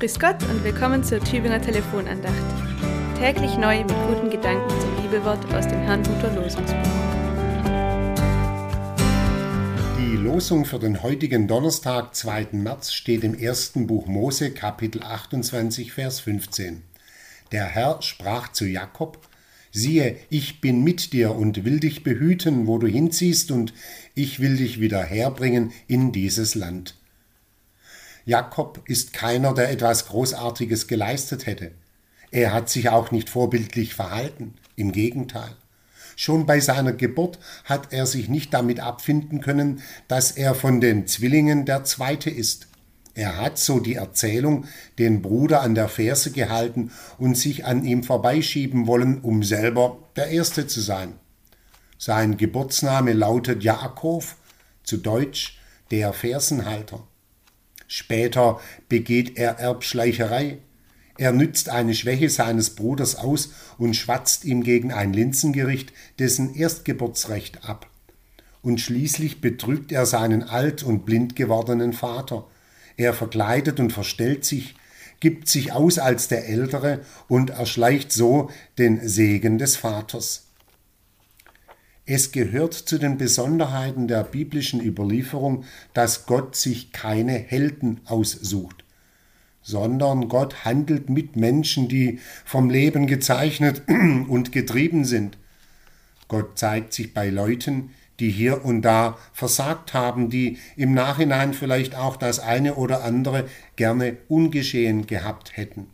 Grüß 0.00 0.18
Gott 0.18 0.42
und 0.44 0.64
willkommen 0.64 1.04
zur 1.04 1.20
Tübinger 1.20 1.60
Telefonandacht. 1.60 2.34
Täglich 3.18 3.58
neu 3.58 3.80
mit 3.80 3.94
guten 4.08 4.30
Gedanken 4.30 4.70
zum 4.80 4.96
Bibelwort 4.96 5.44
aus 5.52 5.68
dem 5.68 5.78
Herrnhuter 5.80 6.34
Losungsbuch. 6.36 6.88
Die 9.98 10.16
Losung 10.16 10.64
für 10.64 10.78
den 10.78 11.02
heutigen 11.02 11.46
Donnerstag, 11.48 12.14
2. 12.14 12.48
März, 12.52 12.94
steht 12.94 13.24
im 13.24 13.34
ersten 13.34 13.86
Buch 13.86 14.06
Mose, 14.06 14.52
Kapitel 14.52 15.02
28, 15.02 15.92
Vers 15.92 16.20
15. 16.20 16.80
Der 17.52 17.66
Herr 17.66 18.00
sprach 18.00 18.50
zu 18.52 18.64
Jakob: 18.64 19.18
Siehe, 19.70 20.16
ich 20.30 20.62
bin 20.62 20.82
mit 20.82 21.12
dir 21.12 21.34
und 21.36 21.66
will 21.66 21.78
dich 21.78 22.04
behüten, 22.04 22.66
wo 22.66 22.78
du 22.78 22.86
hinziehst, 22.86 23.50
und 23.50 23.74
ich 24.14 24.40
will 24.40 24.56
dich 24.56 24.80
wieder 24.80 25.02
herbringen 25.02 25.72
in 25.88 26.10
dieses 26.10 26.54
Land. 26.54 26.94
Jakob 28.24 28.82
ist 28.86 29.12
keiner, 29.12 29.54
der 29.54 29.70
etwas 29.70 30.06
Großartiges 30.06 30.86
geleistet 30.86 31.46
hätte. 31.46 31.72
Er 32.30 32.52
hat 32.52 32.68
sich 32.68 32.88
auch 32.88 33.10
nicht 33.10 33.28
vorbildlich 33.28 33.94
verhalten, 33.94 34.54
im 34.76 34.92
Gegenteil. 34.92 35.56
Schon 36.16 36.46
bei 36.46 36.60
seiner 36.60 36.92
Geburt 36.92 37.38
hat 37.64 37.92
er 37.92 38.06
sich 38.06 38.28
nicht 38.28 38.52
damit 38.52 38.80
abfinden 38.80 39.40
können, 39.40 39.80
dass 40.06 40.32
er 40.32 40.54
von 40.54 40.80
den 40.80 41.06
Zwillingen 41.06 41.64
der 41.64 41.84
Zweite 41.84 42.30
ist. 42.30 42.68
Er 43.14 43.38
hat, 43.38 43.58
so 43.58 43.80
die 43.80 43.94
Erzählung, 43.94 44.66
den 44.98 45.22
Bruder 45.22 45.62
an 45.62 45.74
der 45.74 45.88
Ferse 45.88 46.30
gehalten 46.30 46.92
und 47.18 47.36
sich 47.36 47.64
an 47.64 47.84
ihm 47.84 48.04
vorbeischieben 48.04 48.86
wollen, 48.86 49.20
um 49.20 49.42
selber 49.42 49.98
der 50.16 50.28
Erste 50.28 50.66
zu 50.66 50.80
sein. 50.80 51.14
Sein 51.98 52.36
Geburtsname 52.36 53.12
lautet 53.12 53.64
Jakob, 53.64 54.24
zu 54.84 54.96
Deutsch 54.96 55.58
der 55.90 56.12
Fersenhalter. 56.12 57.06
Später 57.92 58.60
begeht 58.88 59.36
er 59.36 59.58
Erbschleicherei. 59.58 60.58
Er 61.18 61.32
nützt 61.32 61.68
eine 61.70 61.92
Schwäche 61.92 62.30
seines 62.30 62.76
Bruders 62.76 63.16
aus 63.16 63.52
und 63.78 63.96
schwatzt 63.96 64.44
ihm 64.44 64.62
gegen 64.62 64.92
ein 64.92 65.12
Linsengericht 65.12 65.92
dessen 66.20 66.54
Erstgeburtsrecht 66.54 67.68
ab. 67.68 67.90
Und 68.62 68.80
schließlich 68.80 69.40
betrügt 69.40 69.90
er 69.90 70.06
seinen 70.06 70.44
alt 70.44 70.84
und 70.84 71.04
blind 71.04 71.34
gewordenen 71.34 71.92
Vater. 71.92 72.46
Er 72.96 73.12
verkleidet 73.12 73.80
und 73.80 73.92
verstellt 73.92 74.44
sich, 74.44 74.76
gibt 75.18 75.48
sich 75.48 75.72
aus 75.72 75.98
als 75.98 76.28
der 76.28 76.48
Ältere 76.48 77.00
und 77.26 77.50
erschleicht 77.50 78.12
so 78.12 78.52
den 78.78 79.00
Segen 79.08 79.58
des 79.58 79.74
Vaters. 79.74 80.49
Es 82.12 82.32
gehört 82.32 82.74
zu 82.74 82.98
den 82.98 83.18
Besonderheiten 83.18 84.08
der 84.08 84.24
biblischen 84.24 84.84
Überlieferung, 84.84 85.62
dass 85.94 86.26
Gott 86.26 86.56
sich 86.56 86.90
keine 86.90 87.34
Helden 87.34 88.00
aussucht, 88.04 88.82
sondern 89.62 90.28
Gott 90.28 90.64
handelt 90.64 91.08
mit 91.08 91.36
Menschen, 91.36 91.86
die 91.86 92.18
vom 92.44 92.68
Leben 92.68 93.06
gezeichnet 93.06 93.82
und 94.28 94.50
getrieben 94.50 95.04
sind. 95.04 95.38
Gott 96.26 96.58
zeigt 96.58 96.94
sich 96.94 97.14
bei 97.14 97.30
Leuten, 97.30 97.90
die 98.18 98.30
hier 98.30 98.64
und 98.64 98.82
da 98.82 99.16
versagt 99.32 99.94
haben, 99.94 100.30
die 100.30 100.58
im 100.74 100.92
Nachhinein 100.92 101.54
vielleicht 101.54 101.94
auch 101.94 102.16
das 102.16 102.40
eine 102.40 102.74
oder 102.74 103.04
andere 103.04 103.46
gerne 103.76 104.16
ungeschehen 104.26 105.06
gehabt 105.06 105.56
hätten. 105.56 105.86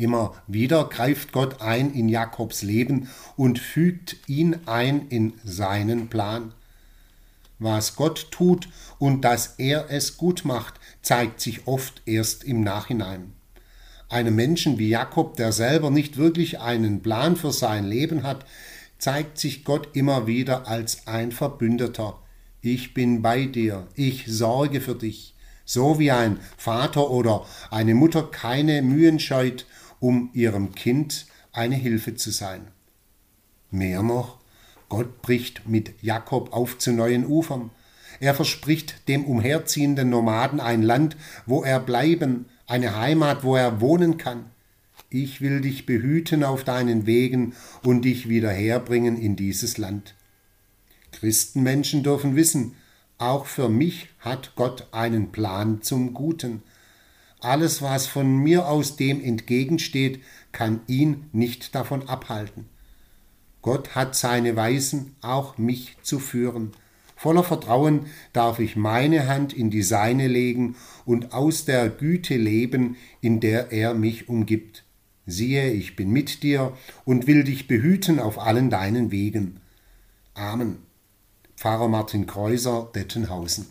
Immer 0.00 0.32
wieder 0.46 0.84
greift 0.84 1.30
Gott 1.30 1.60
ein 1.60 1.92
in 1.92 2.08
Jakobs 2.08 2.62
Leben 2.62 3.10
und 3.36 3.58
fügt 3.58 4.16
ihn 4.28 4.56
ein 4.64 5.08
in 5.10 5.34
seinen 5.44 6.08
Plan. 6.08 6.54
Was 7.58 7.96
Gott 7.96 8.28
tut 8.30 8.66
und 8.98 9.26
dass 9.26 9.56
er 9.58 9.90
es 9.90 10.16
gut 10.16 10.46
macht, 10.46 10.80
zeigt 11.02 11.42
sich 11.42 11.66
oft 11.66 12.00
erst 12.06 12.44
im 12.44 12.62
Nachhinein. 12.62 13.34
Einem 14.08 14.34
Menschen 14.36 14.78
wie 14.78 14.88
Jakob, 14.88 15.36
der 15.36 15.52
selber 15.52 15.90
nicht 15.90 16.16
wirklich 16.16 16.60
einen 16.60 17.02
Plan 17.02 17.36
für 17.36 17.52
sein 17.52 17.84
Leben 17.84 18.22
hat, 18.22 18.46
zeigt 18.96 19.36
sich 19.36 19.64
Gott 19.66 19.94
immer 19.94 20.26
wieder 20.26 20.66
als 20.66 21.08
ein 21.08 21.30
Verbündeter. 21.30 22.18
Ich 22.62 22.94
bin 22.94 23.20
bei 23.20 23.44
dir, 23.44 23.86
ich 23.96 24.24
sorge 24.28 24.80
für 24.80 24.94
dich, 24.94 25.34
so 25.66 25.98
wie 25.98 26.10
ein 26.10 26.40
Vater 26.56 27.10
oder 27.10 27.44
eine 27.70 27.94
Mutter 27.94 28.22
keine 28.22 28.80
Mühen 28.80 29.20
scheut, 29.20 29.66
um 30.00 30.30
ihrem 30.32 30.74
Kind 30.74 31.26
eine 31.52 31.76
Hilfe 31.76 32.14
zu 32.16 32.30
sein. 32.30 32.68
Mehr 33.70 34.02
noch, 34.02 34.38
Gott 34.88 35.22
bricht 35.22 35.68
mit 35.68 36.02
Jakob 36.02 36.52
auf 36.52 36.78
zu 36.78 36.92
neuen 36.92 37.24
Ufern. 37.24 37.70
Er 38.18 38.34
verspricht 38.34 39.08
dem 39.08 39.24
umherziehenden 39.24 40.10
Nomaden 40.10 40.60
ein 40.60 40.82
Land, 40.82 41.16
wo 41.46 41.62
er 41.62 41.78
bleiben, 41.78 42.46
eine 42.66 42.96
Heimat, 42.96 43.44
wo 43.44 43.56
er 43.56 43.80
wohnen 43.80 44.16
kann. 44.16 44.46
Ich 45.08 45.40
will 45.40 45.60
dich 45.60 45.86
behüten 45.86 46.44
auf 46.44 46.64
deinen 46.64 47.06
Wegen 47.06 47.54
und 47.82 48.02
dich 48.04 48.28
wieder 48.28 48.50
herbringen 48.50 49.16
in 49.16 49.36
dieses 49.36 49.78
Land. 49.78 50.14
Christenmenschen 51.12 52.02
dürfen 52.02 52.36
wissen, 52.36 52.74
auch 53.18 53.46
für 53.46 53.68
mich 53.68 54.08
hat 54.18 54.54
Gott 54.56 54.88
einen 54.92 55.32
Plan 55.32 55.82
zum 55.82 56.14
Guten. 56.14 56.62
Alles, 57.40 57.80
was 57.82 58.06
von 58.06 58.36
mir 58.36 58.68
aus 58.68 58.96
dem 58.96 59.22
entgegensteht, 59.22 60.22
kann 60.52 60.80
ihn 60.86 61.24
nicht 61.32 61.74
davon 61.74 62.08
abhalten. 62.08 62.66
Gott 63.62 63.94
hat 63.94 64.14
seine 64.14 64.56
Weisen, 64.56 65.14
auch 65.20 65.58
mich 65.58 65.96
zu 66.02 66.18
führen. 66.18 66.72
Voller 67.16 67.44
Vertrauen 67.44 68.06
darf 68.32 68.58
ich 68.58 68.76
meine 68.76 69.28
Hand 69.28 69.52
in 69.52 69.70
die 69.70 69.82
seine 69.82 70.26
legen 70.26 70.76
und 71.04 71.34
aus 71.34 71.66
der 71.66 71.90
Güte 71.90 72.36
leben, 72.36 72.96
in 73.20 73.40
der 73.40 73.72
er 73.72 73.92
mich 73.92 74.30
umgibt. 74.30 74.84
Siehe, 75.26 75.70
ich 75.70 75.96
bin 75.96 76.10
mit 76.10 76.42
dir 76.42 76.72
und 77.04 77.26
will 77.26 77.44
dich 77.44 77.68
behüten 77.68 78.18
auf 78.18 78.38
allen 78.38 78.70
deinen 78.70 79.10
Wegen. 79.10 79.60
Amen. 80.34 80.78
Pfarrer 81.56 81.88
Martin 81.88 82.26
Kreuser, 82.26 82.90
Dettenhausen. 82.94 83.66